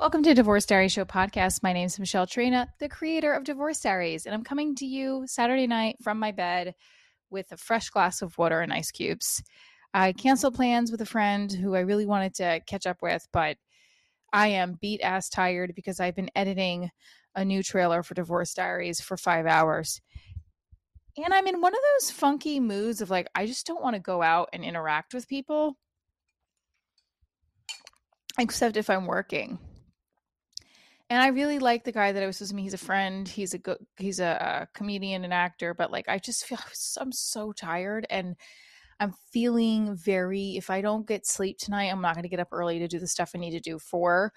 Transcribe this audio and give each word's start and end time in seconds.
Welcome 0.00 0.22
to 0.22 0.32
Divorce 0.32 0.64
Diary 0.64 0.88
Show 0.88 1.04
podcast. 1.04 1.62
My 1.62 1.74
name 1.74 1.84
is 1.84 2.00
Michelle 2.00 2.26
Trina, 2.26 2.72
the 2.78 2.88
creator 2.88 3.34
of 3.34 3.44
Divorce 3.44 3.80
Diaries, 3.80 4.24
and 4.24 4.34
I'm 4.34 4.42
coming 4.42 4.74
to 4.76 4.86
you 4.86 5.24
Saturday 5.26 5.66
night 5.66 5.96
from 6.02 6.18
my 6.18 6.32
bed 6.32 6.74
with 7.28 7.52
a 7.52 7.58
fresh 7.58 7.90
glass 7.90 8.22
of 8.22 8.38
water 8.38 8.62
and 8.62 8.72
ice 8.72 8.90
cubes. 8.90 9.42
I 9.92 10.14
canceled 10.14 10.54
plans 10.54 10.90
with 10.90 11.02
a 11.02 11.06
friend 11.06 11.52
who 11.52 11.74
I 11.74 11.80
really 11.80 12.06
wanted 12.06 12.32
to 12.36 12.62
catch 12.66 12.86
up 12.86 13.02
with, 13.02 13.28
but 13.30 13.58
I 14.32 14.48
am 14.48 14.78
beat 14.80 15.02
ass 15.02 15.28
tired 15.28 15.74
because 15.76 16.00
I've 16.00 16.16
been 16.16 16.30
editing 16.34 16.88
a 17.34 17.44
new 17.44 17.62
trailer 17.62 18.02
for 18.02 18.14
Divorce 18.14 18.54
Diaries 18.54 19.02
for 19.02 19.18
five 19.18 19.44
hours. 19.44 20.00
And 21.22 21.34
I'm 21.34 21.46
in 21.46 21.60
one 21.60 21.74
of 21.74 21.80
those 22.00 22.10
funky 22.10 22.58
moods 22.58 23.02
of 23.02 23.10
like, 23.10 23.28
I 23.34 23.44
just 23.44 23.66
don't 23.66 23.82
want 23.82 23.96
to 23.96 24.00
go 24.00 24.22
out 24.22 24.48
and 24.54 24.64
interact 24.64 25.12
with 25.12 25.28
people, 25.28 25.76
except 28.38 28.78
if 28.78 28.88
I'm 28.88 29.04
working 29.04 29.58
and 31.10 31.20
I 31.20 31.26
really 31.28 31.58
like 31.58 31.82
the 31.82 31.92
guy 31.92 32.12
that 32.12 32.22
I 32.22 32.26
was 32.26 32.36
supposed 32.36 32.52
to 32.52 32.56
meet. 32.56 32.62
He's 32.62 32.74
a 32.74 32.78
friend. 32.78 33.28
He's 33.28 33.52
a 33.52 33.58
good. 33.58 33.78
He's 33.98 34.20
a, 34.20 34.68
a 34.68 34.68
comedian 34.78 35.24
and 35.24 35.34
actor. 35.34 35.74
But 35.74 35.90
like, 35.90 36.08
I 36.08 36.18
just 36.18 36.46
feel 36.46 36.58
I'm 36.98 37.12
so 37.12 37.52
tired, 37.52 38.06
and 38.08 38.36
I'm 39.00 39.14
feeling 39.32 39.96
very. 39.96 40.56
If 40.56 40.70
I 40.70 40.80
don't 40.80 41.08
get 41.08 41.26
sleep 41.26 41.58
tonight, 41.58 41.90
I'm 41.90 42.00
not 42.00 42.14
going 42.14 42.22
to 42.22 42.28
get 42.28 42.38
up 42.38 42.52
early 42.52 42.78
to 42.78 42.88
do 42.88 43.00
the 43.00 43.08
stuff 43.08 43.32
I 43.34 43.38
need 43.38 43.50
to 43.50 43.60
do 43.60 43.78
for 43.80 44.32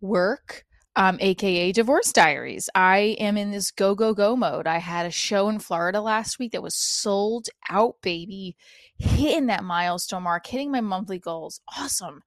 work. 0.00 0.64
Um, 0.96 1.18
aka 1.20 1.70
Divorce 1.70 2.12
Diaries. 2.12 2.68
I 2.74 3.16
am 3.20 3.36
in 3.36 3.52
this 3.52 3.70
go 3.70 3.94
go 3.94 4.12
go 4.12 4.34
mode. 4.34 4.66
I 4.66 4.78
had 4.78 5.06
a 5.06 5.10
show 5.12 5.48
in 5.48 5.60
Florida 5.60 6.00
last 6.00 6.40
week 6.40 6.50
that 6.52 6.62
was 6.62 6.76
sold 6.76 7.46
out, 7.70 7.94
baby, 8.02 8.56
hitting 8.98 9.46
that 9.46 9.62
milestone 9.62 10.24
mark, 10.24 10.48
hitting 10.48 10.72
my 10.72 10.80
monthly 10.80 11.20
goals. 11.20 11.60
Awesome. 11.78 12.22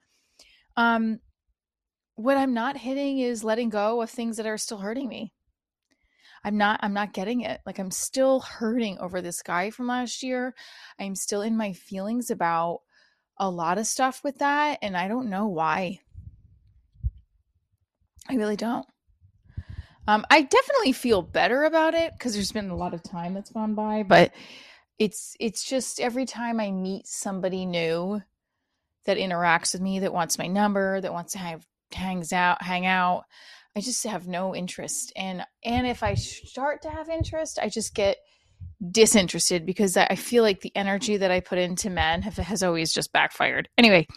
Um, 0.78 1.20
what 2.16 2.38
I'm 2.38 2.54
not 2.54 2.78
hitting 2.78 3.20
is 3.20 3.44
letting 3.44 3.70
go 3.70 4.02
of 4.02 4.10
things 4.10 4.38
that 4.38 4.46
are 4.46 4.58
still 4.58 4.78
hurting 4.78 5.08
me. 5.08 5.34
I'm 6.44 6.58
not 6.58 6.80
I'm 6.84 6.94
not 6.94 7.14
getting 7.14 7.42
it. 7.42 7.62
Like 7.66 7.80
I'm 7.80 7.92
still 7.92 8.42
hurting 8.42 8.98
over 9.00 9.22
this 9.22 9.42
guy 9.42 9.70
from 9.70 9.88
last 9.88 10.24
year. 10.24 10.54
I'm 11.00 11.16
still 11.16 11.42
in 11.42 11.56
my 11.56 11.74
feelings 11.74 12.30
about 12.30 12.82
a 13.38 13.50
lot 13.50 13.78
of 13.78 13.88
stuff 13.88 14.24
with 14.24 14.40
that 14.40 14.80
and 14.82 14.96
I 14.96 15.08
don't 15.08 15.30
know 15.30 15.48
why. 15.48 16.02
I 18.30 18.36
really 18.36 18.56
don't. 18.56 18.86
Um, 20.06 20.26
I 20.30 20.42
definitely 20.42 20.92
feel 20.92 21.22
better 21.22 21.64
about 21.64 21.94
it 21.94 22.12
because 22.14 22.34
there's 22.34 22.52
been 22.52 22.70
a 22.70 22.76
lot 22.76 22.94
of 22.94 23.04
time 23.04 23.34
that's 23.34 23.52
gone 23.52 23.74
by, 23.74 24.04
but 24.04 24.34
it's 25.00 25.36
it's 25.40 25.64
just 25.64 26.02
every 26.02 26.26
time 26.26 26.60
I 26.60 26.72
meet 26.72 27.08
somebody 27.08 27.66
new 27.66 28.22
that 29.06 29.18
interacts 29.18 29.74
with 29.74 29.82
me, 29.82 30.00
that 30.00 30.14
wants 30.14 30.38
my 30.38 30.48
number, 30.48 31.00
that 31.00 31.14
wants 31.14 31.34
to 31.34 31.40
have 31.40 31.66
hangs 31.94 32.34
out, 32.34 32.62
hang 32.62 32.86
out. 32.86 33.24
I 33.76 33.82
just 33.82 34.04
have 34.06 34.28
no 34.28 34.56
interest. 34.56 35.12
And 35.16 35.44
and 35.64 35.88
if 35.88 36.04
I 36.04 36.14
start 36.14 36.82
to 36.84 36.90
have 36.90 37.10
interest, 37.10 37.60
I 37.62 37.70
just 37.70 37.96
get 37.96 38.18
disinterested 38.92 39.66
because 39.66 39.98
I 39.98 40.16
feel 40.16 40.44
like 40.44 40.62
the 40.62 40.76
energy 40.76 41.18
that 41.18 41.32
I 41.32 41.40
put 41.40 41.58
into 41.58 41.90
men 41.90 42.22
have, 42.22 42.38
has 42.38 42.64
always 42.64 42.94
just 42.94 43.14
backfired. 43.14 43.70
Anyway, 43.78 44.08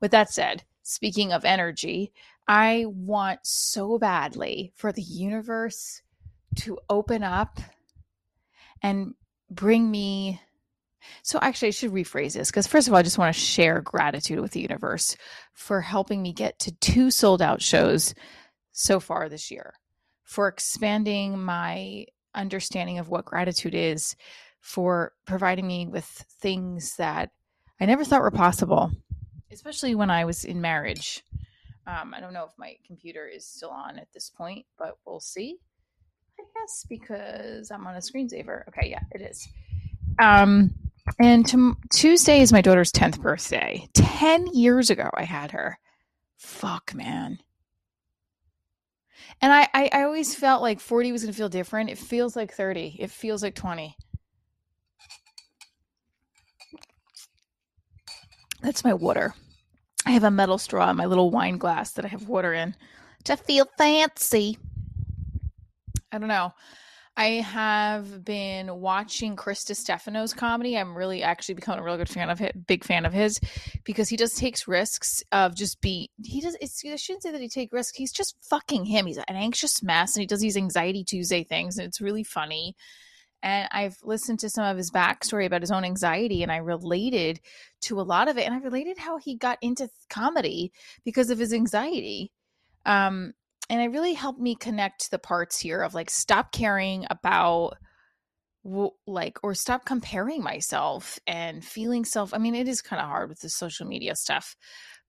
with 0.00 0.10
that 0.10 0.30
said, 0.30 0.64
speaking 0.82 1.32
of 1.32 1.44
energy, 1.44 2.12
I 2.46 2.86
want 2.86 3.40
so 3.44 3.98
badly 3.98 4.72
for 4.74 4.92
the 4.92 5.02
universe 5.02 6.02
to 6.56 6.78
open 6.88 7.22
up 7.22 7.60
and 8.82 9.14
bring 9.50 9.90
me 9.90 10.40
so, 11.22 11.38
actually, 11.40 11.68
I 11.68 11.72
should 11.72 11.92
rephrase 11.92 12.34
this 12.34 12.50
because, 12.50 12.66
first 12.66 12.88
of 12.88 12.94
all, 12.94 12.98
I 12.98 13.02
just 13.02 13.18
want 13.18 13.34
to 13.34 13.40
share 13.40 13.80
gratitude 13.80 14.40
with 14.40 14.52
the 14.52 14.60
universe 14.60 15.16
for 15.52 15.80
helping 15.80 16.22
me 16.22 16.32
get 16.32 16.58
to 16.60 16.72
two 16.72 17.10
sold 17.10 17.42
out 17.42 17.62
shows 17.62 18.14
so 18.72 19.00
far 19.00 19.28
this 19.28 19.50
year, 19.50 19.74
for 20.24 20.48
expanding 20.48 21.38
my 21.38 22.06
understanding 22.34 22.98
of 22.98 23.08
what 23.08 23.24
gratitude 23.24 23.74
is, 23.74 24.16
for 24.60 25.12
providing 25.26 25.66
me 25.66 25.86
with 25.86 26.04
things 26.40 26.96
that 26.96 27.30
I 27.80 27.86
never 27.86 28.04
thought 28.04 28.22
were 28.22 28.30
possible, 28.30 28.90
especially 29.50 29.94
when 29.94 30.10
I 30.10 30.24
was 30.24 30.44
in 30.44 30.60
marriage. 30.60 31.22
Um, 31.86 32.12
I 32.12 32.20
don't 32.20 32.34
know 32.34 32.44
if 32.44 32.52
my 32.58 32.76
computer 32.86 33.26
is 33.26 33.46
still 33.46 33.70
on 33.70 33.98
at 33.98 34.12
this 34.12 34.30
point, 34.30 34.66
but 34.78 34.98
we'll 35.06 35.20
see. 35.20 35.56
I 36.38 36.44
guess 36.54 36.84
because 36.88 37.70
I'm 37.70 37.86
on 37.86 37.96
a 37.96 38.00
screensaver. 38.00 38.68
Okay, 38.68 38.90
yeah, 38.90 39.00
it 39.10 39.22
is. 39.22 39.48
Um, 40.18 40.74
and 41.18 41.76
Tuesday 41.90 42.40
is 42.40 42.52
my 42.52 42.60
daughter's 42.60 42.92
10th 42.92 43.20
birthday. 43.20 43.88
10 43.94 44.48
years 44.48 44.90
ago, 44.90 45.10
I 45.14 45.24
had 45.24 45.50
her. 45.52 45.78
Fuck, 46.36 46.94
man. 46.94 47.38
And 49.40 49.52
I, 49.52 49.68
I, 49.74 49.90
I 49.92 50.02
always 50.02 50.34
felt 50.34 50.62
like 50.62 50.80
40 50.80 51.12
was 51.12 51.22
going 51.22 51.32
to 51.32 51.36
feel 51.36 51.48
different. 51.48 51.90
It 51.90 51.98
feels 51.98 52.34
like 52.36 52.52
30, 52.52 52.96
it 52.98 53.10
feels 53.10 53.42
like 53.42 53.54
20. 53.54 53.96
That's 58.60 58.84
my 58.84 58.94
water. 58.94 59.34
I 60.04 60.10
have 60.12 60.24
a 60.24 60.30
metal 60.30 60.58
straw 60.58 60.90
in 60.90 60.96
my 60.96 61.06
little 61.06 61.30
wine 61.30 61.58
glass 61.58 61.92
that 61.92 62.04
I 62.04 62.08
have 62.08 62.28
water 62.28 62.52
in 62.52 62.74
to 63.24 63.36
feel 63.36 63.66
fancy. 63.76 64.58
I 66.10 66.18
don't 66.18 66.28
know. 66.28 66.52
I 67.18 67.40
have 67.40 68.24
been 68.24 68.78
watching 68.78 69.34
Chris 69.34 69.64
Distefano's 69.64 70.32
comedy. 70.32 70.78
I'm 70.78 70.96
really 70.96 71.24
actually 71.24 71.56
becoming 71.56 71.80
a 71.80 71.82
really 71.82 71.98
good 71.98 72.08
fan 72.08 72.30
of 72.30 72.40
it, 72.40 72.64
big 72.68 72.84
fan 72.84 73.04
of 73.04 73.12
his, 73.12 73.40
because 73.82 74.08
he 74.08 74.16
just 74.16 74.38
takes 74.38 74.68
risks 74.68 75.20
of 75.32 75.56
just 75.56 75.80
be. 75.80 76.12
He 76.22 76.40
does. 76.40 76.56
It's, 76.60 76.80
I 76.86 76.94
shouldn't 76.94 77.24
say 77.24 77.32
that 77.32 77.40
he 77.40 77.48
take 77.48 77.72
risks. 77.72 77.98
He's 77.98 78.12
just 78.12 78.36
fucking 78.48 78.84
him. 78.84 79.06
He's 79.06 79.16
an 79.16 79.24
anxious 79.30 79.82
mess, 79.82 80.14
and 80.14 80.20
he 80.20 80.28
does 80.28 80.40
these 80.40 80.56
anxiety 80.56 81.02
Tuesday 81.02 81.42
things, 81.42 81.76
and 81.76 81.88
it's 81.88 82.00
really 82.00 82.22
funny. 82.22 82.76
And 83.42 83.68
I've 83.72 83.98
listened 84.04 84.38
to 84.40 84.50
some 84.50 84.66
of 84.66 84.76
his 84.76 84.92
backstory 84.92 85.44
about 85.44 85.62
his 85.62 85.72
own 85.72 85.84
anxiety, 85.84 86.44
and 86.44 86.52
I 86.52 86.58
related 86.58 87.40
to 87.82 88.00
a 88.00 88.02
lot 88.02 88.28
of 88.28 88.38
it. 88.38 88.46
And 88.46 88.54
I 88.54 88.58
related 88.58 88.96
how 88.96 89.18
he 89.18 89.34
got 89.34 89.58
into 89.60 89.88
comedy 90.08 90.70
because 91.04 91.30
of 91.30 91.40
his 91.40 91.52
anxiety. 91.52 92.30
Um, 92.86 93.34
and 93.70 93.82
it 93.82 93.88
really 93.88 94.14
helped 94.14 94.40
me 94.40 94.54
connect 94.54 95.10
the 95.10 95.18
parts 95.18 95.58
here 95.58 95.82
of 95.82 95.94
like 95.94 96.10
stop 96.10 96.52
caring 96.52 97.06
about 97.10 97.76
like 99.06 99.38
or 99.42 99.54
stop 99.54 99.84
comparing 99.84 100.42
myself 100.42 101.18
and 101.26 101.64
feeling 101.64 102.04
self 102.04 102.34
i 102.34 102.38
mean 102.38 102.54
it 102.54 102.68
is 102.68 102.82
kind 102.82 103.00
of 103.00 103.08
hard 103.08 103.28
with 103.28 103.40
the 103.40 103.48
social 103.48 103.86
media 103.86 104.14
stuff 104.14 104.56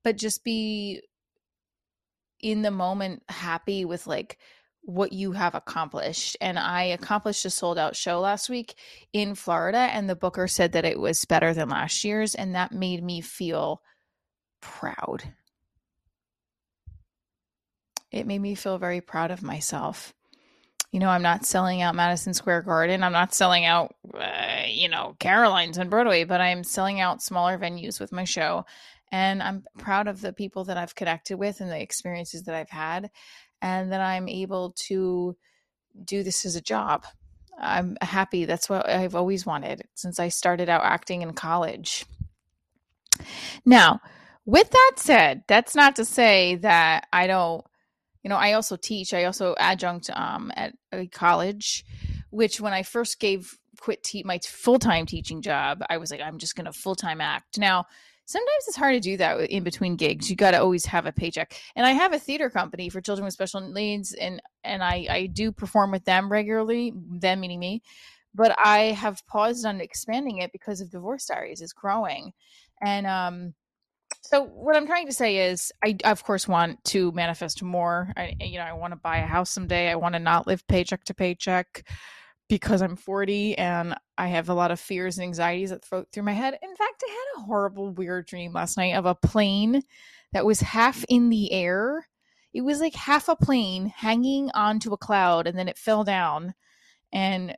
but 0.04 0.18
just 0.18 0.44
be 0.44 1.02
in 2.40 2.62
the 2.62 2.72
moment 2.72 3.24
happy 3.28 3.84
with 3.84 4.08
like 4.08 4.38
what 4.82 5.12
you 5.12 5.34
have 5.34 5.56
accomplished 5.56 6.38
and 6.40 6.58
i 6.58 6.84
accomplished 6.84 7.44
a 7.44 7.50
sold 7.50 7.78
out 7.78 7.96
show 7.96 8.20
last 8.20 8.50
week 8.50 8.76
in 9.12 9.36
florida 9.36 9.78
and 9.78 10.10
the 10.10 10.16
booker 10.16 10.48
said 10.48 10.72
that 10.72 10.86
it 10.86 11.00
was 11.00 11.26
better 11.26 11.54
than 11.54 11.68
last 11.70 12.04
year's 12.04 12.36
and 12.36 12.56
that 12.56 12.72
made 12.72 13.04
me 13.04 13.20
feel 13.20 13.82
proud 14.62 15.34
it 18.12 18.28
made 18.28 18.40
me 18.40 18.56
feel 18.56 18.78
very 18.78 19.02
proud 19.02 19.32
of 19.32 19.44
myself. 19.44 20.14
You 20.92 21.00
know, 21.00 21.10
I'm 21.10 21.22
not 21.22 21.46
selling 21.46 21.84
out 21.84 21.94
Madison 21.94 22.34
Square 22.34 22.64
Garden. 22.64 23.04
I'm 23.04 23.12
not 23.12 23.34
selling 23.36 23.66
out, 23.66 23.96
uh, 24.14 24.64
you 24.68 24.90
know, 24.90 25.16
Caroline's 25.20 25.78
on 25.78 25.90
Broadway, 25.90 26.24
but 26.24 26.42
I'm 26.42 26.64
selling 26.64 27.00
out 27.00 27.22
smaller 27.22 27.60
venues 27.60 28.00
with 28.00 28.12
my 28.12 28.24
show. 28.24 28.66
And 29.12 29.44
I'm 29.44 29.66
proud 29.78 30.08
of 30.08 30.22
the 30.22 30.34
people 30.34 30.66
that 30.66 30.78
I've 30.78 30.96
connected 30.96 31.38
with 31.38 31.62
and 31.62 31.70
the 31.70 31.80
experiences 31.80 32.44
that 32.44 32.56
I've 32.56 32.70
had, 32.70 33.12
and 33.62 33.92
that 33.92 34.02
I'm 34.02 34.28
able 34.28 34.72
to 34.88 35.36
do 36.04 36.24
this 36.24 36.46
as 36.46 36.56
a 36.56 36.62
job. 36.62 37.06
I'm 37.60 37.98
happy. 38.02 38.46
That's 38.46 38.70
what 38.70 38.88
I've 38.88 39.16
always 39.16 39.46
wanted 39.46 39.84
since 39.94 40.20
I 40.20 40.30
started 40.30 40.70
out 40.70 40.84
acting 40.84 41.22
in 41.22 41.34
college. 41.34 42.06
Now, 43.66 44.00
with 44.46 44.70
that 44.72 44.94
said, 44.96 45.44
that's 45.48 45.76
not 45.76 45.98
to 45.98 46.06
say 46.06 46.56
that 46.56 47.08
I 47.12 47.28
don't 47.28 47.66
you 48.24 48.30
know 48.30 48.36
i 48.36 48.54
also 48.54 48.76
teach 48.76 49.14
i 49.14 49.24
also 49.24 49.56
adjunct 49.58 50.10
um, 50.12 50.52
at 50.56 50.74
a 50.92 51.08
college 51.08 51.86
which 52.30 52.60
when 52.60 52.74
i 52.74 52.84
first 52.84 53.20
gave 53.20 53.58
quit 53.80 54.04
te- 54.04 54.24
my 54.24 54.40
full-time 54.40 55.06
teaching 55.06 55.42
job 55.42 55.82
i 55.90 55.98
was 55.98 56.12
like 56.12 56.22
i'm 56.22 56.38
just 56.38 56.56
gonna 56.56 56.74
full-time 56.74 57.22
act. 57.22 57.58
Now 57.58 57.86
sometimes 58.26 58.68
it's 58.68 58.78
hard 58.78 58.94
to 58.94 59.00
do 59.00 59.18
that 59.18 59.40
in 59.50 59.64
between 59.64 59.96
gigs 59.96 60.30
you 60.30 60.36
got 60.36 60.52
to 60.52 60.62
always 60.62 60.86
have 60.86 61.06
a 61.06 61.12
paycheck. 61.12 61.60
And 61.76 61.86
i 61.86 61.92
have 61.92 62.14
a 62.14 62.20
theater 62.20 62.50
company 62.50 62.90
for 62.90 63.02
children 63.02 63.26
with 63.26 63.34
special 63.34 63.62
needs 63.62 64.14
and 64.14 64.42
and 64.64 64.84
i 64.84 65.08
i 65.10 65.26
do 65.28 65.52
perform 65.52 65.92
with 65.92 66.06
them 66.06 66.32
regularly 66.32 66.94
them 66.96 67.40
meaning 67.40 67.60
me 67.60 67.82
but 68.36 68.56
i 68.64 68.92
have 68.92 69.26
paused 69.28 69.66
on 69.66 69.82
expanding 69.82 70.38
it 70.40 70.52
because 70.52 70.82
of 70.82 70.92
divorce 70.92 71.26
diaries 71.26 71.62
is 71.62 71.74
growing. 71.74 72.34
And 72.82 73.08
um 73.08 73.54
so 74.22 74.44
what 74.44 74.76
I'm 74.76 74.86
trying 74.86 75.08
to 75.08 75.14
say 75.14 75.50
is, 75.50 75.72
I 75.84 75.98
of 76.04 76.24
course 76.24 76.48
want 76.48 76.84
to 76.86 77.12
manifest 77.14 77.64
more. 77.64 78.12
I, 78.18 78.36
you 78.40 78.58
know, 78.60 78.66
I 78.66 78.74
want 78.74 78.92
to 78.92 78.98
buy 78.98 79.18
a 79.18 79.26
house 79.26 79.50
someday. 79.50 79.90
I 79.90 79.96
want 79.96 80.14
to 80.14 80.20
not 80.20 80.48
live 80.48 80.68
paycheck 80.68 81.04
to 81.06 81.14
paycheck 81.14 81.88
because 82.48 82.82
I'm 82.82 82.96
40 82.96 83.58
and 83.58 83.96
I 84.18 84.28
have 84.28 84.50
a 84.50 84.54
lot 84.54 84.72
of 84.72 84.80
fears 84.80 85.18
and 85.18 85.26
anxieties 85.26 85.70
that 85.70 85.86
float 85.86 86.08
through 86.12 86.24
my 86.24 86.34
head. 86.34 86.58
In 86.62 86.76
fact, 86.76 87.04
I 87.08 87.12
had 87.12 87.42
a 87.42 87.46
horrible, 87.46 87.92
weird 87.92 88.26
dream 88.26 88.54
last 88.54 88.78
night 88.78 88.96
of 88.96 89.06
a 89.06 89.16
plane 89.16 89.84
that 90.34 90.46
was 90.46 90.62
half 90.62 91.06
in 91.10 91.30
the 91.30 91.52
air 91.52 92.06
it 92.54 92.62
was 92.62 92.80
like 92.80 92.96
half 92.96 93.30
a 93.30 93.36
plane 93.36 93.88
hanging 93.88 94.50
onto 94.52 94.94
a 94.94 94.98
cloud 94.98 95.48
and 95.48 95.58
then 95.58 95.68
it 95.68 95.78
fell 95.78 96.04
down 96.04 96.54
and 97.12 97.56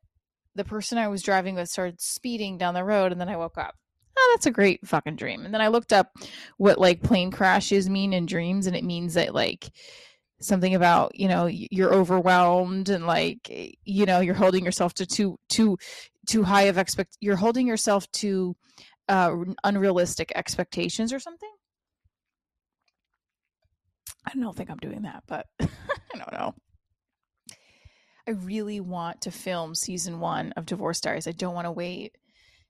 the 0.55 0.65
person 0.65 0.97
I 0.97 1.07
was 1.07 1.23
driving 1.23 1.55
with 1.55 1.69
started 1.69 2.01
speeding 2.01 2.57
down 2.57 2.73
the 2.73 2.83
road 2.83 3.11
and 3.11 3.21
then 3.21 3.29
I 3.29 3.37
woke 3.37 3.57
up. 3.57 3.75
Oh, 4.23 4.33
that's 4.35 4.45
a 4.45 4.51
great 4.51 4.88
fucking 4.88 5.15
dream. 5.15 5.45
And 5.45 5.53
then 5.53 5.62
I 5.62 5.69
looked 5.69 5.91
up 5.91 6.15
what 6.57 6.77
like 6.77 7.01
plane 7.01 7.31
crashes 7.31 7.89
mean 7.89 8.13
in 8.13 8.27
dreams 8.27 8.68
and 8.68 8.75
it 8.75 8.83
means 8.83 9.15
that 9.15 9.33
like 9.33 9.71
something 10.39 10.75
about, 10.75 11.18
you 11.19 11.27
know, 11.27 11.47
you're 11.47 11.94
overwhelmed 11.94 12.89
and 12.89 13.07
like 13.07 13.77
you 13.83 14.06
know, 14.06 14.19
you're 14.19 14.35
holding 14.35 14.63
yourself 14.63 14.94
to 14.95 15.07
too 15.07 15.38
too 15.50 15.77
too 16.27 16.44
high 16.44 16.63
of 16.63 16.77
expect 16.77 17.18
you're 17.19 17.35
holding 17.35 17.68
yourself 17.68 18.09
to 18.12 18.56
uh 19.09 19.35
unrealistic 19.63 20.31
expectations 20.35 21.12
or 21.12 21.19
something. 21.19 21.51
I 24.25 24.38
don't 24.39 24.56
think 24.56 24.69
I'm 24.69 24.77
doing 24.77 25.01
that, 25.01 25.24
but 25.27 25.47
I 25.59 26.17
don't 26.17 26.31
know. 26.31 26.53
I 28.27 28.31
really 28.31 28.79
want 28.79 29.21
to 29.21 29.31
film 29.31 29.74
season 29.74 30.19
one 30.19 30.51
of 30.53 30.67
Divorce 30.67 31.01
Diaries. 31.01 31.27
I 31.27 31.31
don't 31.31 31.56
want 31.56 31.65
to 31.65 31.71
wait. 31.71 32.15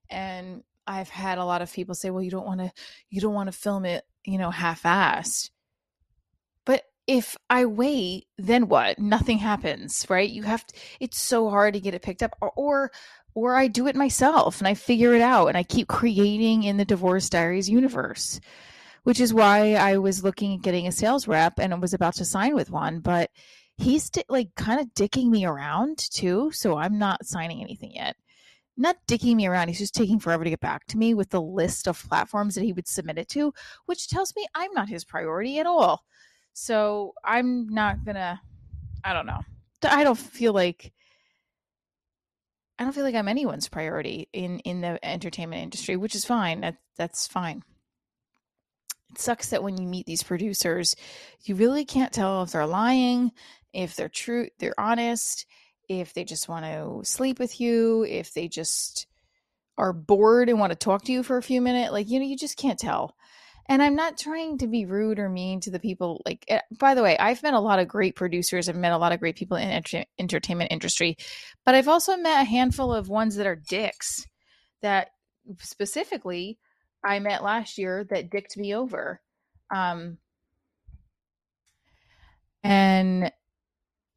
And 0.10 0.64
I've 0.92 1.10
had 1.10 1.38
a 1.38 1.46
lot 1.46 1.62
of 1.62 1.72
people 1.72 1.96
say, 1.96 2.10
well, 2.10 2.24
you 2.24 2.32
don't 2.32 2.46
want 2.46 2.60
to, 2.60 2.72
you 3.10 3.22
don't 3.22 3.34
want 3.34 3.52
to 3.52 3.58
film 3.58 3.86
it, 3.86 4.04
you 4.26 4.38
know, 4.38 4.52
half 4.52 4.84
assed. 4.84 5.50
But 6.66 6.84
if 7.08 7.38
I 7.50 7.66
wait, 7.66 8.28
then 8.38 8.68
what? 8.68 9.00
Nothing 9.00 9.38
happens, 9.38 10.06
right? 10.10 10.30
You 10.30 10.44
have 10.44 10.66
to, 10.68 10.80
it's 11.00 11.20
so 11.20 11.50
hard 11.50 11.74
to 11.74 11.80
get 11.80 11.94
it 11.94 12.02
picked 12.02 12.24
up 12.24 12.36
or, 12.42 12.52
or, 12.56 12.92
or 13.34 13.56
I 13.56 13.68
do 13.68 13.88
it 13.88 13.96
myself 13.96 14.60
and 14.60 14.68
I 14.68 14.74
figure 14.74 15.14
it 15.14 15.22
out 15.22 15.48
and 15.48 15.58
I 15.58 15.64
keep 15.64 15.88
creating 15.88 16.64
in 16.64 16.78
the 16.78 16.86
Divorce 16.86 17.30
Diaries 17.30 17.70
universe 17.70 18.40
which 19.04 19.20
is 19.20 19.34
why 19.34 19.74
I 19.74 19.98
was 19.98 20.24
looking 20.24 20.54
at 20.54 20.62
getting 20.62 20.88
a 20.88 20.92
sales 20.92 21.28
rep 21.28 21.60
and 21.60 21.74
I 21.74 21.78
was 21.78 21.94
about 21.94 22.16
to 22.16 22.26
sign 22.26 22.56
with 22.56 22.70
one, 22.70 23.00
but 23.00 23.32
he's 23.78 24.12
like 24.30 24.54
kind 24.56 24.80
of 24.80 24.94
dicking 24.94 25.30
me 25.30 25.46
around 25.46 25.98
too, 25.98 26.52
so 26.52 26.78
I'm 26.78 27.00
not 27.00 27.26
signing 27.26 27.62
anything 27.62 27.94
yet. 27.94 28.16
Not 28.78 28.98
dicking 29.08 29.36
me 29.36 29.48
around, 29.48 29.68
he's 29.68 29.78
just 29.78 29.94
taking 29.94 30.20
forever 30.20 30.44
to 30.44 30.50
get 30.50 30.60
back 30.60 30.86
to 30.88 30.98
me 30.98 31.14
with 31.14 31.30
the 31.30 31.42
list 31.42 31.88
of 31.88 32.02
platforms 32.08 32.56
that 32.56 32.64
he 32.64 32.74
would 32.74 32.88
submit 32.88 33.18
it 33.18 33.30
to, 33.30 33.54
which 33.86 34.08
tells 34.08 34.36
me 34.36 34.48
I'm 34.56 34.74
not 34.74 34.90
his 34.90 35.04
priority 35.04 35.60
at 35.60 35.66
all. 35.66 36.04
So 36.54 37.14
I'm 37.24 37.68
not 37.70 38.06
gonna 38.06 38.42
I 39.04 39.14
don't 39.14 39.26
know. 39.26 39.42
I 39.84 40.04
don't 40.04 40.18
feel 40.18 40.54
like 40.54 40.94
I 42.80 42.84
don't 42.84 42.94
feel 42.94 43.04
like 43.04 43.16
I'm 43.16 43.28
anyone's 43.28 43.68
priority 43.68 44.28
in 44.34 44.60
in 44.60 44.82
the 44.82 45.04
entertainment 45.06 45.62
industry, 45.62 45.98
which 45.98 46.16
is 46.16 46.26
fine. 46.26 46.62
That 46.62 46.78
that's 46.98 47.28
fine 47.28 47.64
it 49.12 49.20
sucks 49.20 49.50
that 49.50 49.64
when 49.64 49.78
you 49.78 49.88
meet 49.88 50.06
these 50.06 50.24
producers, 50.24 50.96
you 51.44 51.56
really 51.56 51.86
can't 51.86 52.14
tell 52.14 52.44
if 52.44 52.52
they're 52.52 52.66
lying, 52.66 53.32
if 53.74 53.96
they're 53.96 54.10
true, 54.10 54.48
they're 54.60 54.80
honest, 54.80 55.46
if 56.00 56.14
they 56.14 56.24
just 56.24 56.48
want 56.48 56.66
to 56.66 57.02
sleep 57.04 57.40
with 57.40 57.60
you, 57.60 58.04
if 58.04 58.34
they 58.34 58.48
just 58.48 59.08
are 59.78 59.94
bored 59.94 60.50
and 60.50 60.60
want 60.60 60.72
to 60.72 60.78
talk 60.78 61.04
to 61.06 61.12
you 61.12 61.24
for 61.24 61.38
a 61.38 61.44
few 61.44 61.62
minutes. 61.62 61.92
Like, 61.92 62.10
you 62.10 62.20
know, 62.20 62.26
you 62.26 62.38
just 62.38 62.58
can't 62.58 62.80
tell. 62.80 63.16
And 63.68 63.82
I'm 63.82 63.96
not 63.96 64.18
trying 64.18 64.58
to 64.60 64.68
be 64.68 64.86
rude 64.86 65.20
or 65.20 65.30
mean 65.30 65.62
to 65.62 65.72
the 65.72 65.80
people. 65.80 66.22
Like, 66.26 66.44
eh, 66.48 66.62
by 66.78 66.94
the 66.94 67.04
way, 67.04 67.18
I've 67.18 67.42
met 67.42 67.54
a 67.54 67.60
lot 67.60 67.80
of 67.80 67.88
great 67.88 68.16
producers. 68.16 68.68
I've 68.68 68.76
met 68.76 68.92
a 68.92 68.98
lot 68.98 69.12
of 69.12 69.20
great 69.20 69.36
people 69.36 69.58
in 69.58 69.70
enter- 69.70 70.06
entertainment 70.20 70.72
industry, 70.72 71.18
but 71.66 71.76
I've 71.76 71.88
also 71.88 72.18
met 72.18 72.42
a 72.42 72.46
handful 72.46 72.94
of 72.94 73.10
ones 73.10 73.36
that 73.36 73.48
are 73.48 73.56
dicks 73.56 74.28
that 74.82 75.10
specifically 75.60 76.58
I 77.04 77.20
met 77.20 77.44
last 77.44 77.78
year 77.78 78.04
that 78.10 78.30
dicked 78.30 78.58
me 78.58 78.76
over. 78.76 79.22
Um, 79.74 80.18
and 82.64 83.32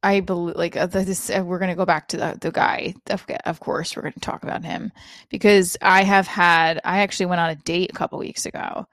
I 0.05 0.19
believe, 0.19 0.55
like, 0.55 0.77
uh, 0.77 0.85
this, 0.85 1.31
uh, 1.31 1.43
we're 1.43 1.57
going 1.57 1.71
to 1.71 1.75
go 1.75 1.83
back 1.83 2.09
to 2.09 2.17
the, 2.17 2.37
the 2.39 2.51
guy. 2.51 2.93
Of, 3.09 3.25
of 3.45 3.59
course, 3.59 3.95
we're 3.95 4.03
going 4.03 4.13
to 4.13 4.19
talk 4.19 4.43
about 4.43 4.63
him 4.63 4.91
because 5.29 5.77
I 5.81 6.03
have 6.03 6.27
had, 6.27 6.79
I 6.85 6.99
actually 6.99 7.25
went 7.25 7.41
on 7.41 7.49
a 7.49 7.55
date 7.55 7.89
a 7.89 7.97
couple 7.97 8.19
weeks 8.19 8.45
ago. 8.45 8.85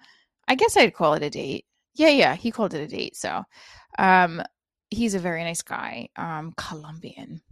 I 0.49 0.55
guess 0.55 0.75
I'd 0.75 0.95
call 0.95 1.13
it 1.13 1.23
a 1.23 1.29
date. 1.29 1.67
Yeah, 1.95 2.09
yeah, 2.09 2.35
he 2.35 2.51
called 2.51 2.73
it 2.73 2.81
a 2.81 2.87
date. 2.87 3.15
So, 3.15 3.43
um, 3.99 4.43
he's 4.89 5.13
a 5.13 5.19
very 5.19 5.45
nice 5.45 5.61
guy, 5.61 6.09
um, 6.17 6.55
Colombian, 6.57 7.43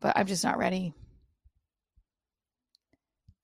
but 0.00 0.16
I'm 0.16 0.26
just 0.26 0.42
not 0.42 0.58
ready. 0.58 0.94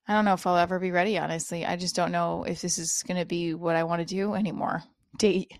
I 0.09 0.13
don't 0.13 0.25
know 0.25 0.33
if 0.33 0.45
I'll 0.45 0.57
ever 0.57 0.77
be 0.77 0.91
ready, 0.91 1.17
honestly. 1.17 1.65
I 1.65 1.77
just 1.77 1.95
don't 1.95 2.11
know 2.11 2.43
if 2.43 2.59
this 2.59 2.77
is 2.77 3.01
going 3.07 3.19
to 3.19 3.25
be 3.25 3.53
what 3.53 3.77
I 3.77 3.85
want 3.85 4.01
to 4.01 4.05
do 4.05 4.33
anymore. 4.33 4.83
Date. 5.17 5.53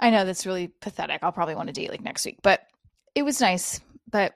I 0.00 0.10
know 0.10 0.24
that's 0.24 0.46
really 0.46 0.68
pathetic. 0.68 1.22
I'll 1.22 1.32
probably 1.32 1.54
want 1.54 1.68
to 1.68 1.72
date 1.72 1.90
like 1.90 2.02
next 2.02 2.24
week, 2.24 2.38
but 2.42 2.62
it 3.14 3.22
was 3.22 3.40
nice. 3.40 3.80
But, 4.10 4.34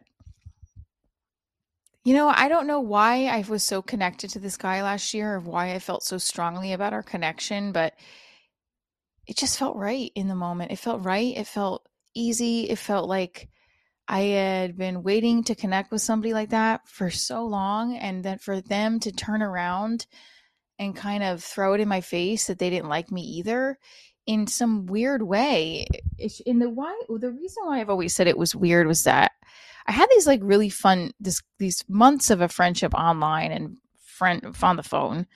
you 2.05 2.14
know, 2.14 2.29
I 2.29 2.49
don't 2.49 2.67
know 2.67 2.81
why 2.81 3.26
I 3.26 3.44
was 3.49 3.62
so 3.62 3.81
connected 3.81 4.31
to 4.31 4.38
this 4.38 4.56
guy 4.56 4.82
last 4.82 5.14
year, 5.14 5.35
or 5.35 5.41
why 5.41 5.75
I 5.75 5.79
felt 5.79 6.03
so 6.03 6.19
strongly 6.19 6.73
about 6.73 6.93
our 6.93 7.03
connection, 7.03 7.73
but 7.73 7.94
it 9.26 9.37
just 9.37 9.59
felt 9.59 9.76
right 9.76 10.11
in 10.17 10.26
the 10.26 10.35
moment. 10.35 10.73
It 10.73 10.81
felt 10.81 11.05
right. 11.05 11.37
It 11.37 11.47
felt 11.47 11.88
easy. 12.12 12.69
It 12.69 12.79
felt 12.79 13.08
like 13.08 13.49
I 14.08 14.20
had 14.20 14.76
been 14.76 15.05
waiting 15.05 15.44
to 15.44 15.55
connect 15.55 15.93
with 15.93 16.03
somebody 16.03 16.35
like 16.35 16.50
that 16.50 16.88
for 16.88 17.08
so 17.08 17.47
long, 17.47 17.97
and 17.97 18.25
then 18.25 18.38
for 18.38 18.61
them 18.61 18.99
to 19.00 19.12
turn 19.12 19.43
around 19.43 20.06
and 20.79 20.97
kind 20.97 21.23
of 21.23 21.43
throw 21.43 21.75
it 21.75 21.81
in 21.81 21.88
my 21.88 22.00
face 22.00 22.49
that 22.49 22.58
they 22.58 22.69
didn't 22.69 22.88
like 22.88 23.12
me 23.12 23.23
either 23.23 23.79
in 24.27 24.47
some 24.47 24.87
weird 24.87 25.23
way. 25.23 25.87
In 26.47 26.59
the 26.59 26.71
why, 26.71 26.99
the 27.09 27.31
reason 27.31 27.65
why 27.65 27.81
I've 27.81 27.91
always 27.91 28.15
said 28.15 28.27
it 28.27 28.39
was 28.39 28.55
weird 28.55 28.87
was 28.87 29.05
that 29.05 29.33
I 29.87 29.93
had 29.93 30.09
these 30.11 30.27
like 30.27 30.41
really 30.43 30.71
fun 30.71 31.13
this 31.21 31.43
these 31.59 31.85
months 31.89 32.31
of 32.31 32.41
a 32.41 32.49
friendship 32.49 32.95
online 32.95 33.53
and 33.53 33.77
friend 34.05 34.55
on 34.63 34.77
the 34.77 34.83
phone. 34.83 35.27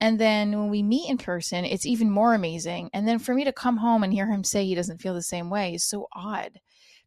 And 0.00 0.18
then 0.18 0.56
when 0.56 0.70
we 0.70 0.82
meet 0.82 1.10
in 1.10 1.18
person, 1.18 1.64
it's 1.64 1.86
even 1.86 2.10
more 2.10 2.34
amazing. 2.34 2.90
And 2.92 3.08
then 3.08 3.18
for 3.18 3.34
me 3.34 3.44
to 3.44 3.52
come 3.52 3.78
home 3.78 4.04
and 4.04 4.12
hear 4.12 4.30
him 4.30 4.44
say 4.44 4.64
he 4.64 4.74
doesn't 4.74 5.00
feel 5.00 5.14
the 5.14 5.22
same 5.22 5.50
way 5.50 5.74
is 5.74 5.84
so 5.84 6.06
odd 6.12 6.60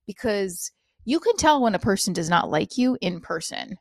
because 0.06 0.72
you 1.06 1.20
can 1.20 1.38
tell 1.38 1.62
when 1.62 1.76
a 1.76 1.80
person 1.80 2.14
does 2.14 2.30
not 2.30 2.50
like 2.50 2.78
you 2.78 2.98
in 3.00 3.22
person 3.22 3.78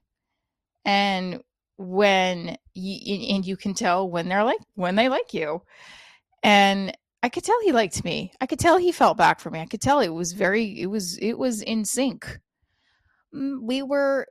and 0.84 1.42
when 1.76 2.56
you 2.74 3.34
and 3.34 3.46
you 3.46 3.56
can 3.56 3.74
tell 3.74 4.08
when 4.08 4.28
they're 4.28 4.44
like 4.44 4.60
when 4.74 4.96
they 4.96 5.08
like 5.08 5.32
you 5.32 5.62
and 6.42 6.96
i 7.22 7.28
could 7.28 7.44
tell 7.44 7.60
he 7.62 7.72
liked 7.72 8.04
me. 8.04 8.32
I 8.40 8.46
could 8.46 8.58
tell 8.58 8.78
he 8.78 8.92
felt 8.92 9.16
back 9.16 9.40
for 9.40 9.50
me. 9.50 9.60
I 9.60 9.66
could 9.66 9.80
tell 9.80 10.00
it 10.00 10.08
was 10.08 10.32
very 10.32 10.80
it 10.80 10.86
was 10.86 11.18
it 11.18 11.34
was 11.38 11.62
in 11.62 11.84
sync. 11.84 12.40
Mm, 13.34 13.62
we 13.62 13.82
were 13.82 14.26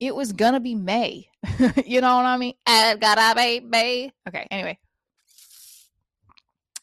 it 0.00 0.14
was 0.14 0.32
gonna 0.32 0.60
be 0.60 0.74
may. 0.74 1.28
You 1.84 2.00
know 2.00 2.16
what 2.16 2.24
i 2.24 2.36
mean? 2.36 2.54
It 2.66 3.00
gotta 3.00 3.34
be 3.34 3.60
may. 3.60 4.12
Okay 4.26 4.46
anyway. 4.50 4.78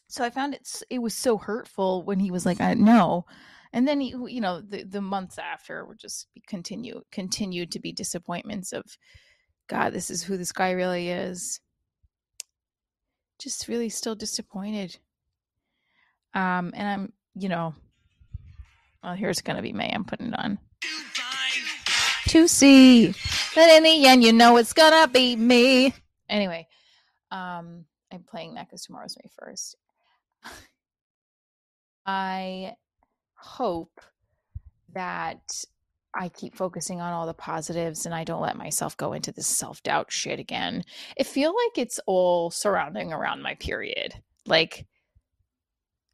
So 0.08 0.24
i 0.24 0.30
found 0.30 0.54
it 0.54 0.68
it 0.90 0.98
was 0.98 1.14
so 1.14 1.38
hurtful 1.38 2.02
when 2.04 2.20
he 2.20 2.30
was 2.30 2.46
like 2.46 2.60
i 2.60 2.74
know. 2.74 3.24
And 3.72 3.86
then 3.86 4.00
he, 4.00 4.08
you 4.28 4.40
know 4.40 4.60
the 4.60 4.84
the 4.84 5.00
months 5.00 5.38
after 5.38 5.84
would 5.84 5.98
just 5.98 6.28
continue 6.46 7.02
continued 7.10 7.72
to 7.72 7.80
be 7.80 7.92
disappointments 7.92 8.72
of 8.72 8.84
god 9.68 9.92
this 9.92 10.10
is 10.10 10.22
who 10.22 10.36
this 10.36 10.52
guy 10.52 10.70
really 10.70 11.08
is. 11.08 11.60
Just 13.38 13.68
really 13.68 13.90
still 13.90 14.14
disappointed 14.14 14.98
um 16.36 16.72
and 16.76 16.86
i'm 16.86 17.12
you 17.34 17.48
know 17.48 17.74
well 19.02 19.14
here's 19.14 19.40
gonna 19.40 19.62
be 19.62 19.72
may 19.72 19.90
i'm 19.92 20.04
putting 20.04 20.28
it 20.28 20.38
on 20.38 20.58
to 22.28 22.46
see 22.46 23.08
but 23.54 23.70
in 23.70 23.82
the 23.82 24.06
end 24.06 24.22
you 24.22 24.32
know 24.32 24.56
it's 24.58 24.72
gonna 24.72 25.08
be 25.08 25.34
me 25.34 25.92
anyway 26.28 26.66
um 27.30 27.84
i'm 28.12 28.22
playing 28.28 28.54
that 28.54 28.66
because 28.68 28.82
tomorrow's 28.82 29.16
may 29.24 29.30
1st 29.42 29.74
i 32.06 32.76
hope 33.34 34.00
that 34.92 35.64
I 36.18 36.30
keep 36.30 36.56
focusing 36.56 37.02
on 37.02 37.12
all 37.12 37.26
the 37.26 37.34
positives 37.34 38.06
and 38.06 38.14
I 38.14 38.24
don't 38.24 38.40
let 38.40 38.56
myself 38.56 38.96
go 38.96 39.12
into 39.12 39.32
this 39.32 39.46
self 39.46 39.82
doubt 39.82 40.10
shit 40.10 40.40
again. 40.40 40.82
It 41.16 41.26
feel 41.26 41.50
like 41.50 41.76
it's 41.76 42.00
all 42.06 42.50
surrounding 42.50 43.12
around 43.12 43.42
my 43.42 43.54
period. 43.56 44.14
Like 44.46 44.86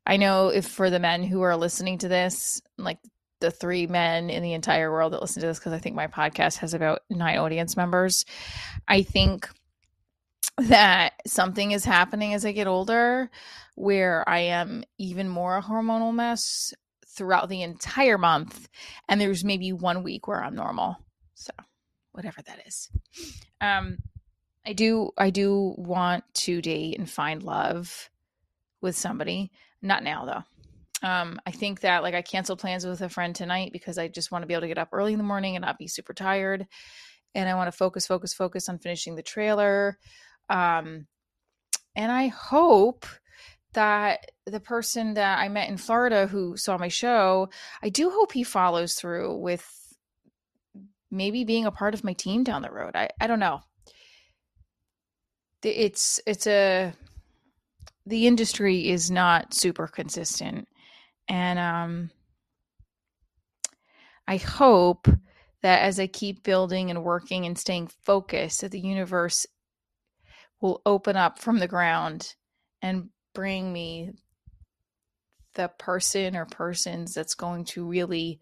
I 0.07 0.17
know 0.17 0.49
if 0.49 0.67
for 0.67 0.91
the 0.91 0.99
men 0.99 1.23
who 1.23 1.43
are 1.43 1.57
listening 1.57 1.99
to 1.99 2.09
this, 2.09 2.61
like 2.79 2.99
the 3.41 3.51
three 3.51 3.87
men 3.87 4.31
in 4.31 4.43
the 4.43 4.53
entire 4.53 4.91
world 4.91 5.13
that 5.13 5.21
listen 5.21 5.41
to 5.41 5.47
this, 5.47 5.59
because 5.59 5.73
I 5.73 5.79
think 5.79 5.97
my 5.97 6.07
podcast 6.07 6.59
has 6.59 6.75
about 6.75 7.01
nine 7.11 7.39
audience 7.39 7.77
members, 7.77 8.25
I 8.89 9.03
think 9.03 9.49
that 10.59 11.15
something 11.27 11.73
is 11.73 11.85
happening 11.85 12.35
as 12.35 12.45
I 12.45 12.53
get 12.53 12.67
older 12.67 13.31
where 13.75 14.29
I 14.29 14.41
am 14.41 14.85
even 14.99 15.29
more 15.29 15.57
a 15.57 15.63
hormonal 15.63 16.15
mess 16.15 16.75
throughout 17.07 17.49
the 17.49 17.63
entire 17.63 18.19
month 18.19 18.69
and 19.09 19.21
there's 19.21 19.45
maybe 19.45 19.73
one 19.73 20.03
week 20.03 20.29
where 20.29 20.43
I'm 20.43 20.55
normal. 20.55 20.97
So, 21.35 21.53
whatever 22.13 22.43
that 22.43 22.67
is. 22.67 22.91
Um 23.61 23.99
I 24.67 24.73
do 24.73 25.11
I 25.19 25.31
do 25.31 25.75
want 25.77 26.25
to 26.35 26.63
date 26.63 26.99
and 26.99 27.11
find 27.11 27.43
love 27.43 28.11
with 28.81 28.97
somebody. 28.97 29.51
Not 29.83 30.05
now 30.05 30.25
though. 30.25 30.43
Um, 31.07 31.41
I 31.45 31.51
think 31.51 31.81
that 31.81 32.03
like 32.03 32.15
I 32.15 32.23
canceled 32.23 32.61
plans 32.61 32.87
with 32.87 33.01
a 33.01 33.09
friend 33.09 33.35
tonight 33.35 33.73
because 33.73 33.99
I 33.99 34.09
just 34.09 34.31
want 34.31 34.43
to 34.43 34.47
be 34.47 34.55
able 34.55 34.62
to 34.62 34.69
get 34.69 34.79
up 34.79 34.91
early 34.93 35.12
in 35.12 35.19
the 35.19 35.25
morning 35.25 35.57
and 35.57 35.65
not 35.65 35.79
be 35.79 35.89
super 35.89 36.15
tired. 36.15 36.67
And 37.35 37.49
I 37.49 37.55
want 37.55 37.69
to 37.69 37.77
focus, 37.77 38.07
focus, 38.07 38.33
focus 38.33 38.69
on 38.69 38.79
finishing 38.79 39.17
the 39.17 39.23
trailer. 39.23 39.99
Um, 40.49 41.07
and 41.97 42.12
I 42.12 42.29
hope 42.29 43.07
that 43.75 44.31
the 44.47 44.61
person 44.61 45.15
that 45.15 45.39
I 45.39 45.49
met 45.49 45.69
in 45.69 45.77
Florida 45.77 46.27
who 46.27 46.57
saw 46.57 46.79
my 46.79 46.89
show, 46.89 47.49
I 47.83 47.89
do 47.89 48.11
hope 48.11 48.33
he 48.33 48.45
follows 48.45 48.95
through 48.95 49.39
with 49.39 49.67
maybe 51.11 51.45
being 51.45 51.67
a 51.67 51.71
part 51.71 51.95
of 51.95 52.05
my 52.05 52.12
team 52.12 52.45
down 52.45 52.62
the 52.62 52.71
road. 52.71 52.95
I, 52.95 53.11
I 53.21 53.27
don't 53.27 53.41
know. 53.41 53.61
It's 55.62 56.21
it's 56.27 56.47
a 56.47 56.93
the 58.07 58.27
industry 58.27 58.89
is 58.89 59.11
not 59.11 59.55
super 59.55 59.87
consistent. 59.87 60.69
And 61.29 61.59
um 61.59 62.11
I 64.27 64.37
hope 64.37 65.09
that 65.63 65.83
as 65.83 65.99
I 66.01 66.07
keep 66.07 66.43
building 66.43 66.91
and 66.91 67.05
working 67.05 67.47
and 67.47 67.59
staying 67.59 67.89
focused 68.05 68.61
that 68.61 68.71
the 68.71 68.81
universe 68.81 69.47
will 70.61 70.81
open 70.87 71.17
up 71.17 71.39
from 71.39 71.59
the 71.59 71.69
ground 71.69 72.35
and 72.81 73.11
bring 73.35 73.73
me 73.73 74.13
the 75.55 75.69
person 75.79 76.37
or 76.37 76.47
persons 76.47 77.15
that's 77.15 77.35
going 77.35 77.65
to 77.65 77.85
really 77.85 78.41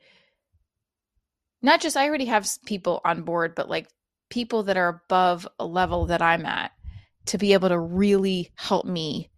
not 1.62 1.80
just 1.80 1.96
I 1.96 2.08
already 2.08 2.26
have 2.26 2.48
people 2.64 3.00
on 3.04 3.22
board, 3.22 3.54
but 3.54 3.68
like 3.68 3.88
people 4.30 4.62
that 4.64 4.76
are 4.76 5.02
above 5.04 5.46
a 5.58 5.66
level 5.66 6.06
that 6.06 6.22
I'm 6.22 6.46
at 6.46 6.72
to 7.26 7.38
be 7.38 7.52
able 7.52 7.68
to 7.68 7.78
really 7.78 8.50
help 8.54 8.86
me 8.86 9.29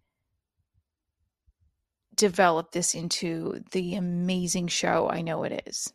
develop 2.15 2.71
this 2.71 2.95
into 2.95 3.63
the 3.71 3.95
amazing 3.95 4.67
show 4.67 5.09
I 5.09 5.21
know 5.21 5.43
it 5.43 5.63
is. 5.67 5.91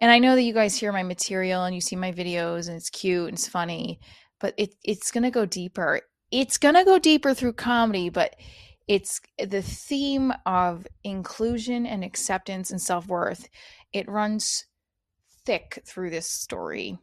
And 0.00 0.10
I 0.10 0.18
know 0.18 0.34
that 0.34 0.42
you 0.42 0.52
guys 0.52 0.76
hear 0.76 0.92
my 0.92 1.04
material 1.04 1.64
and 1.64 1.74
you 1.74 1.80
see 1.80 1.96
my 1.96 2.12
videos 2.12 2.68
and 2.68 2.76
it's 2.76 2.90
cute 2.90 3.28
and 3.28 3.34
it's 3.34 3.48
funny, 3.48 4.00
but 4.40 4.54
it 4.56 4.74
it's 4.82 5.12
going 5.12 5.22
to 5.22 5.30
go 5.30 5.46
deeper 5.46 6.00
it's 6.32 6.56
going 6.56 6.74
to 6.74 6.84
go 6.84 6.98
deeper 6.98 7.34
through 7.34 7.52
comedy, 7.52 8.08
but 8.08 8.34
it's 8.88 9.20
the 9.38 9.62
theme 9.62 10.32
of 10.46 10.86
inclusion 11.04 11.86
and 11.86 12.02
acceptance 12.02 12.70
and 12.70 12.80
self 12.80 13.06
worth. 13.06 13.48
It 13.92 14.08
runs 14.08 14.64
thick 15.44 15.82
through 15.86 16.10
this 16.10 16.28
story. 16.28 16.98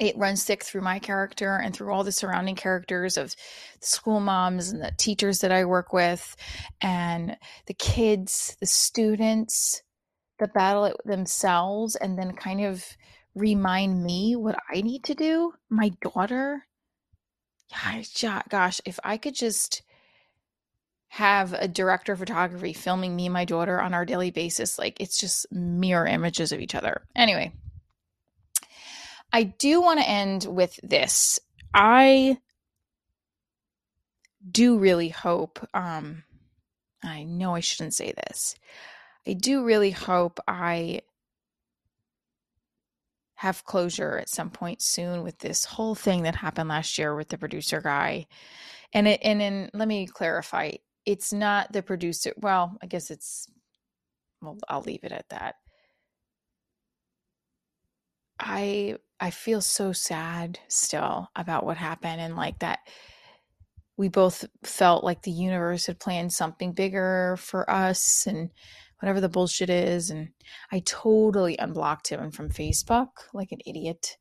It 0.00 0.16
runs 0.16 0.42
thick 0.42 0.64
through 0.64 0.80
my 0.80 0.98
character 0.98 1.56
and 1.56 1.76
through 1.76 1.92
all 1.92 2.02
the 2.02 2.10
surrounding 2.10 2.56
characters 2.56 3.18
of 3.18 3.36
the 3.80 3.86
school 3.86 4.18
moms 4.18 4.70
and 4.70 4.82
the 4.82 4.92
teachers 4.96 5.40
that 5.40 5.52
I 5.52 5.66
work 5.66 5.92
with, 5.92 6.36
and 6.80 7.36
the 7.66 7.74
kids, 7.74 8.56
the 8.60 8.66
students 8.66 9.82
that 10.38 10.54
battle 10.54 10.86
it 10.86 10.96
themselves, 11.04 11.96
and 11.96 12.18
then 12.18 12.32
kind 12.32 12.64
of 12.64 12.84
remind 13.34 14.02
me 14.02 14.36
what 14.36 14.58
I 14.74 14.80
need 14.80 15.04
to 15.04 15.14
do. 15.14 15.52
My 15.68 15.90
daughter, 16.00 16.66
gosh, 18.48 18.80
if 18.86 18.98
I 19.04 19.18
could 19.18 19.34
just 19.34 19.82
have 21.08 21.52
a 21.52 21.68
director 21.68 22.14
of 22.14 22.20
photography 22.20 22.72
filming 22.72 23.14
me 23.14 23.26
and 23.26 23.34
my 23.34 23.44
daughter 23.44 23.80
on 23.80 23.92
our 23.92 24.06
daily 24.06 24.30
basis, 24.30 24.78
like 24.78 24.98
it's 24.98 25.18
just 25.18 25.52
mirror 25.52 26.06
images 26.06 26.52
of 26.52 26.60
each 26.60 26.74
other. 26.74 27.02
Anyway, 27.14 27.52
I 29.32 29.44
do 29.44 29.80
want 29.80 30.00
to 30.00 30.08
end 30.08 30.44
with 30.44 30.78
this. 30.82 31.40
I 31.72 32.38
do 34.50 34.78
really 34.78 35.08
hope, 35.08 35.66
um, 35.74 36.24
I 37.02 37.24
know 37.24 37.54
I 37.54 37.60
shouldn't 37.60 37.94
say 37.94 38.12
this. 38.12 38.56
I 39.26 39.34
do 39.34 39.64
really 39.64 39.90
hope 39.90 40.40
I 40.48 41.00
have 43.36 43.64
closure 43.64 44.18
at 44.18 44.28
some 44.28 44.50
point 44.50 44.82
soon 44.82 45.22
with 45.22 45.38
this 45.38 45.64
whole 45.64 45.94
thing 45.94 46.24
that 46.24 46.34
happened 46.36 46.68
last 46.68 46.98
year 46.98 47.14
with 47.14 47.28
the 47.28 47.38
producer 47.38 47.80
guy. 47.80 48.26
And 48.92 49.08
it 49.08 49.20
and 49.22 49.40
then 49.40 49.70
let 49.72 49.88
me 49.88 50.06
clarify, 50.06 50.72
it's 51.06 51.32
not 51.32 51.72
the 51.72 51.82
producer. 51.82 52.34
Well, 52.36 52.76
I 52.82 52.86
guess 52.86 53.10
it's 53.10 53.46
well, 54.42 54.58
I'll 54.68 54.82
leave 54.82 55.04
it 55.04 55.12
at 55.12 55.28
that. 55.30 55.54
I 58.40 58.96
I 59.20 59.30
feel 59.30 59.60
so 59.60 59.92
sad 59.92 60.58
still 60.68 61.28
about 61.36 61.64
what 61.64 61.76
happened 61.76 62.20
and 62.20 62.36
like 62.36 62.58
that 62.60 62.80
we 64.00 64.08
both 64.08 64.46
felt 64.62 65.04
like 65.04 65.22
the 65.22 65.30
universe 65.30 65.84
had 65.84 66.00
planned 66.00 66.32
something 66.32 66.72
bigger 66.72 67.36
for 67.38 67.70
us 67.70 68.26
and 68.26 68.48
whatever 68.98 69.20
the 69.20 69.28
bullshit 69.28 69.68
is. 69.68 70.08
And 70.08 70.30
I 70.72 70.80
totally 70.86 71.58
unblocked 71.58 72.08
him 72.08 72.30
from 72.30 72.48
Facebook 72.48 73.08
like 73.34 73.52
an 73.52 73.58
idiot. 73.66 74.16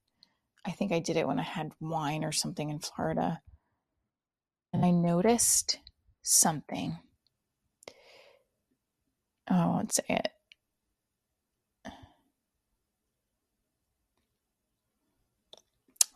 I 0.65 0.71
think 0.71 0.91
I 0.91 0.99
did 0.99 1.15
it 1.15 1.25
when 1.27 1.39
I 1.39 1.43
had 1.43 1.71
wine 1.79 2.25
or 2.25 2.33
something 2.33 2.69
in 2.69 2.79
Florida. 2.79 3.39
And 4.73 4.83
I 4.83 4.91
noticed 4.91 5.79
something. 6.23 6.99
Oh, 9.49 9.55
I 9.55 9.65
won't 9.65 9.93
say 9.93 10.03
it. 10.09 10.27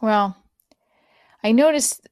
Well, 0.03 0.35
I 1.45 1.53
noticed 1.53 2.09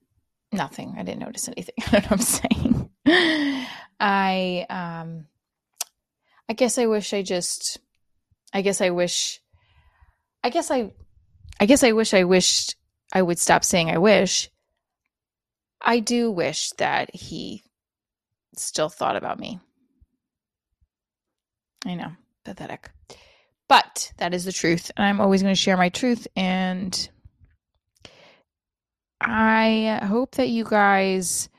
nothing. 0.53 0.95
I 0.97 1.03
didn't 1.03 1.19
notice 1.19 1.49
anything. 1.49 1.75
I 1.87 1.99
don't 1.99 2.03
know 2.03 2.09
what 2.09 2.11
I'm 2.13 2.89
saying. 3.05 3.67
I 3.99 4.65
um 4.69 5.27
I 6.47 6.53
guess 6.53 6.77
I 6.77 6.85
wish 6.85 7.13
I 7.13 7.21
just 7.21 7.79
I 8.53 8.61
guess 8.61 8.79
I 8.79 8.91
wish 8.91 9.41
I 10.41 10.51
guess 10.51 10.71
I 10.71 10.93
I 11.59 11.65
guess 11.65 11.83
I 11.83 11.91
wish 11.91 12.13
I 12.13 12.23
wished 12.23 12.77
I 13.11 13.21
would 13.21 13.37
stop 13.37 13.65
saying 13.65 13.89
I 13.89 13.97
wish. 13.97 14.49
I 15.81 15.99
do 15.99 16.31
wish 16.31 16.69
that 16.77 17.13
he 17.13 17.61
still 18.55 18.87
thought 18.87 19.17
about 19.17 19.37
me. 19.37 19.59
I 21.85 21.95
know, 21.95 22.11
pathetic. 22.45 22.89
But 23.67 24.13
that 24.17 24.33
is 24.33 24.45
the 24.45 24.53
truth. 24.53 24.91
And 24.95 25.05
I'm 25.05 25.19
always 25.19 25.41
going 25.41 25.53
to 25.53 25.59
share 25.59 25.75
my 25.75 25.89
truth. 25.89 26.25
And 26.37 27.09
I 29.21 29.99
hope 30.03 30.35
that 30.35 30.49
you 30.49 30.63
guys 30.63 31.49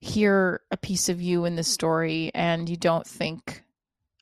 hear 0.00 0.60
a 0.70 0.76
piece 0.76 1.08
of 1.08 1.20
you 1.20 1.44
in 1.44 1.56
this 1.56 1.68
story 1.68 2.30
and 2.34 2.68
you 2.68 2.76
don't 2.76 3.06
think 3.06 3.64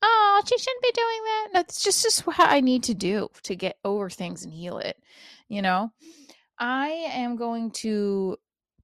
oh, 0.04 0.43
she 0.47 0.59
shouldn't 0.59 0.83
be 0.83 0.93
doing 0.93 1.23
that. 1.25 1.49
That's 1.52 1.83
just, 1.83 2.02
just 2.02 2.26
what 2.26 2.37
I 2.38 2.61
need 2.61 2.83
to 2.85 2.95
do 2.95 3.28
to 3.45 3.57
get 3.57 3.78
over 3.85 4.11
things 4.11 4.45
and 4.45 4.52
heal 4.52 4.78
it. 4.78 4.97
You 5.49 5.62
know, 5.62 5.93
I 6.59 6.88
am 6.88 7.37
going 7.37 7.71
to 7.73 8.37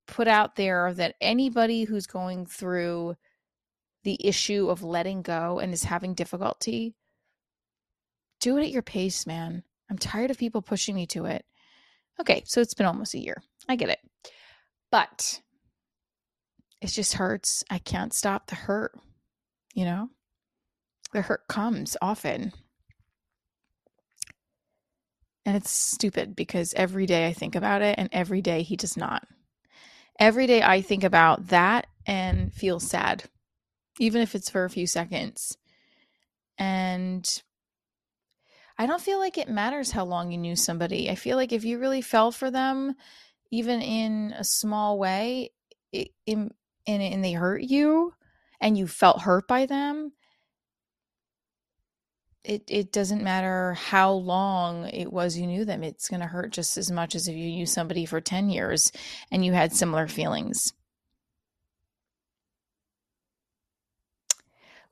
put 0.06 0.28
out 0.28 0.56
there 0.56 0.92
that 0.94 1.16
anybody 1.20 1.85
who's 1.85 2.06
going 2.06 2.47
through 2.47 3.16
the 4.02 4.18
issue 4.26 4.68
of 4.70 4.82
letting 4.82 5.23
go 5.23 5.59
and 5.59 5.73
is 5.73 5.85
having 5.85 6.14
difficulty, 6.14 6.94
do 8.40 8.56
it 8.56 8.62
at 8.62 8.70
your 8.70 8.82
pace, 8.82 9.26
man. 9.26 9.62
I'm 9.90 9.99
tired 9.99 10.30
of 10.30 10.38
people 10.38 10.62
pushing 10.62 10.94
me 10.94 11.06
to 11.09 11.26
it. 11.26 11.44
Okay, 12.20 12.42
so 12.47 12.61
it's 12.61 12.75
been 12.75 12.87
almost 12.87 13.14
a 13.14 13.18
year. 13.18 13.42
I 13.69 13.76
get 13.76 13.88
it. 13.90 14.00
But 14.90 15.40
it 16.81 16.88
just 16.88 17.14
hurts. 17.14 17.62
I 17.71 17.79
can't 17.79 18.12
stop 18.12 18.47
the 18.47 18.57
hurt, 18.57 18.93
you 19.75 19.85
know? 19.85 20.11
the 21.12 21.23
hurt 21.23 21.47
comes 21.49 21.97
often. 22.00 22.52
And 25.45 25.57
it's 25.57 25.71
stupid 25.71 26.37
because 26.37 26.75
every 26.75 27.07
day 27.07 27.26
I 27.26 27.33
think 27.33 27.57
about 27.57 27.83
it 27.83 27.97
and 27.99 28.09
every 28.12 28.43
day 28.43 28.62
he 28.62 28.76
does 28.76 28.97
not. 28.97 29.26
Every 30.19 30.47
day 30.47 30.62
I 30.62 30.83
think 30.83 31.02
about 31.02 31.49
that 31.49 31.87
and 32.07 32.52
feel 32.52 32.79
sad, 32.79 33.25
even 33.99 34.21
if 34.21 34.35
it's 34.35 34.50
for 34.50 34.64
a 34.64 34.71
few 34.71 34.87
seconds. 34.87 35.57
And 36.59 37.26
I 38.79 38.87
don't 38.87 39.00
feel 39.00 39.19
like 39.19 39.38
it 39.38 39.49
matters 39.49 39.90
how 39.90 40.05
long 40.05 40.31
you 40.31 40.38
knew 40.38 40.57
somebody. 40.57 41.11
I 41.11 41.14
feel 41.14 41.37
like 41.37 41.52
if 41.52 41.64
you 41.64 41.79
really 41.79 42.02
fell 42.02 42.31
for 42.31 42.50
them, 42.50 42.95
even 43.50 43.80
in 43.83 44.35
a 44.37 44.45
small 44.45 44.99
way, 44.99 45.50
it, 45.92 46.11
in, 46.26 46.50
and, 46.87 47.02
and 47.02 47.25
they 47.25 47.33
hurt 47.33 47.62
you 47.62 48.14
and 48.61 48.76
you 48.76 48.87
felt 48.87 49.23
hurt 49.23 49.49
by 49.49 49.66
them, 49.66 50.12
it 52.45 52.62
it 52.69 52.92
doesn't 52.92 53.23
matter 53.23 53.75
how 53.75 54.12
long 54.12 54.87
it 54.88 55.12
was 55.12 55.37
you 55.37 55.47
knew 55.47 55.64
them 55.64 55.83
it's 55.83 56.09
going 56.09 56.21
to 56.21 56.26
hurt 56.26 56.52
just 56.52 56.78
as 56.78 56.90
much 56.90 57.14
as 57.14 57.28
if 57.28 57.37
you 57.37 57.50
knew 57.50 57.66
somebody 57.66 58.07
for 58.07 58.21
10 58.21 58.49
years 58.49 58.92
and 59.30 59.45
you 59.45 59.52
had 59.52 59.73
similar 59.73 60.09
feelings. 60.09 60.73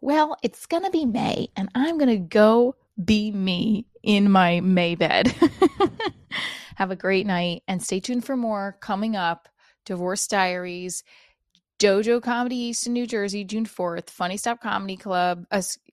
Well 0.00 0.36
it's 0.42 0.66
going 0.66 0.84
to 0.84 0.90
be 0.90 1.06
may 1.06 1.48
and 1.56 1.68
i'm 1.74 1.98
going 1.98 2.08
to 2.08 2.18
go 2.18 2.76
be 3.02 3.32
me 3.32 3.86
in 4.02 4.30
my 4.30 4.60
may 4.60 4.94
bed 4.94 5.34
have 6.78 6.92
a 6.92 6.96
great 6.96 7.26
night 7.26 7.60
and 7.66 7.82
stay 7.82 7.98
tuned 7.98 8.24
for 8.24 8.36
more 8.36 8.76
coming 8.80 9.16
up 9.16 9.48
divorce 9.84 10.28
diaries 10.28 11.02
Dojo 11.80 12.22
Comedy 12.22 12.56
East 12.56 12.86
in 12.86 12.92
New 12.92 13.06
Jersey, 13.06 13.44
June 13.44 13.64
4th, 13.64 14.10
Funny 14.10 14.36
Stop 14.36 14.60
Comedy 14.60 14.96
Club 14.96 15.44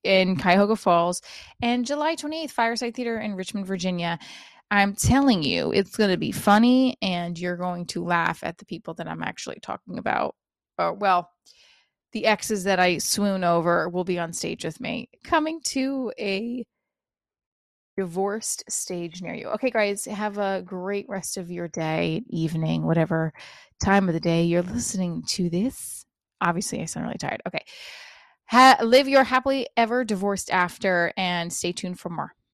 in 0.03 0.35
Cuyahoga 0.35 0.75
Falls, 0.75 1.21
and 1.61 1.85
July 1.85 2.15
28th, 2.15 2.49
Fireside 2.51 2.95
Theater 2.95 3.19
in 3.19 3.35
Richmond, 3.35 3.67
Virginia. 3.67 4.17
I'm 4.71 4.95
telling 4.95 5.43
you, 5.43 5.71
it's 5.71 5.95
going 5.95 6.09
to 6.09 6.17
be 6.17 6.31
funny 6.31 6.97
and 7.03 7.37
you're 7.37 7.57
going 7.57 7.85
to 7.87 8.03
laugh 8.03 8.43
at 8.43 8.57
the 8.57 8.65
people 8.65 8.95
that 8.95 9.07
I'm 9.07 9.21
actually 9.21 9.59
talking 9.61 9.99
about. 9.99 10.35
Or, 10.79 10.93
well, 10.93 11.31
the 12.13 12.25
exes 12.25 12.63
that 12.63 12.79
I 12.79 12.97
swoon 12.97 13.43
over 13.43 13.87
will 13.87 14.05
be 14.05 14.17
on 14.17 14.33
stage 14.33 14.65
with 14.65 14.79
me. 14.79 15.09
Coming 15.23 15.61
to 15.65 16.11
a 16.19 16.63
divorced 17.97 18.63
stage 18.69 19.21
near 19.21 19.33
you. 19.33 19.47
Okay, 19.49 19.69
guys, 19.69 20.05
have 20.05 20.37
a 20.37 20.61
great 20.65 21.07
rest 21.09 21.37
of 21.37 21.49
your 21.51 21.67
day, 21.67 22.23
evening, 22.29 22.83
whatever 22.85 23.33
time 23.81 24.07
of 24.07 24.13
the 24.13 24.19
day 24.19 24.43
you're 24.43 24.61
listening 24.61 25.23
to 25.27 25.49
this. 25.49 26.05
Obviously, 26.41 26.81
I 26.81 26.85
sound 26.85 27.05
really 27.05 27.17
tired. 27.17 27.41
Okay. 27.47 27.63
Ha- 28.47 28.77
live 28.83 29.07
your 29.07 29.23
happily 29.23 29.67
ever 29.75 30.03
divorced 30.03 30.51
after 30.51 31.13
and 31.17 31.51
stay 31.51 31.71
tuned 31.71 31.99
for 31.99 32.09
more. 32.09 32.35